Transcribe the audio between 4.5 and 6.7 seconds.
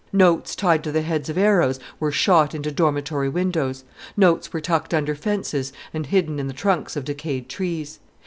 were tucked under fences, and hidden in the